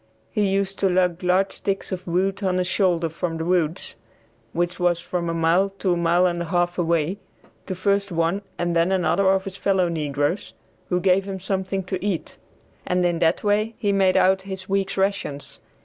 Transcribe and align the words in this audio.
He 0.31 0.47
used 0.47 0.79
to 0.79 0.89
lug 0.89 1.21
large 1.23 1.51
sticks 1.51 1.91
of 1.91 2.07
wood 2.07 2.41
on 2.41 2.57
his 2.57 2.65
shoulders 2.65 3.11
from 3.13 3.37
the 3.37 3.45
woods, 3.45 3.95
which 4.51 4.79
was 4.79 4.99
from 4.99 5.29
a 5.29 5.33
mile 5.35 5.69
to 5.77 5.93
a 5.93 5.95
mile 5.95 6.25
and 6.25 6.41
a 6.41 6.45
half 6.45 6.79
away, 6.79 7.19
to 7.67 7.75
first 7.75 8.11
one 8.11 8.41
and 8.57 8.75
then 8.75 8.91
another 8.91 9.29
of 9.29 9.43
his 9.43 9.57
fellow 9.57 9.89
negroes, 9.89 10.53
who 10.89 10.99
gave 10.99 11.25
him 11.27 11.39
something 11.39 11.83
to 11.83 12.03
eat; 12.03 12.39
and 12.83 13.05
in 13.05 13.19
that 13.19 13.43
way 13.43 13.75
he 13.77 13.91
made 13.91 14.17
out 14.17 14.41
his 14.41 14.67
week's 14.67 14.97
rations. 14.97 15.59